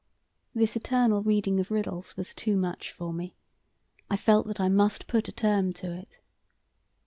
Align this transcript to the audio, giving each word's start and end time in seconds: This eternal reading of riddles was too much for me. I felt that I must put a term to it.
This 0.55 0.75
eternal 0.75 1.21
reading 1.21 1.59
of 1.59 1.69
riddles 1.69 2.17
was 2.17 2.33
too 2.33 2.57
much 2.57 2.91
for 2.91 3.13
me. 3.13 3.35
I 4.09 4.17
felt 4.17 4.47
that 4.47 4.59
I 4.59 4.67
must 4.67 5.05
put 5.05 5.27
a 5.27 5.31
term 5.31 5.73
to 5.73 5.91
it. 5.93 6.19